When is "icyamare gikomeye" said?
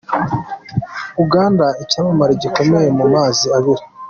1.83-2.89